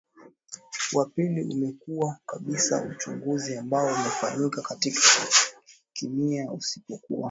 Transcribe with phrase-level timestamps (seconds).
[0.93, 4.99] wa pili umekuwa kabisa uchaguzi ambao umefanyika katika
[5.93, 7.19] kimia usipokuwa